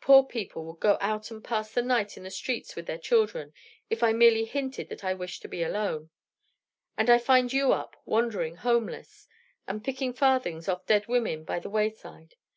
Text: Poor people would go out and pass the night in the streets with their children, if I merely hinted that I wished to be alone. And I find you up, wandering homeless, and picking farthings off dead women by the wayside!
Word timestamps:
Poor 0.00 0.24
people 0.24 0.64
would 0.64 0.80
go 0.80 0.98
out 1.00 1.30
and 1.30 1.44
pass 1.44 1.70
the 1.72 1.82
night 1.82 2.16
in 2.16 2.24
the 2.24 2.32
streets 2.32 2.74
with 2.74 2.86
their 2.86 2.98
children, 2.98 3.54
if 3.88 4.02
I 4.02 4.12
merely 4.12 4.44
hinted 4.44 4.88
that 4.88 5.04
I 5.04 5.14
wished 5.14 5.40
to 5.42 5.48
be 5.48 5.62
alone. 5.62 6.10
And 6.96 7.08
I 7.08 7.18
find 7.18 7.52
you 7.52 7.72
up, 7.72 7.94
wandering 8.04 8.56
homeless, 8.56 9.28
and 9.68 9.84
picking 9.84 10.12
farthings 10.14 10.66
off 10.68 10.84
dead 10.86 11.06
women 11.06 11.44
by 11.44 11.60
the 11.60 11.70
wayside! 11.70 12.34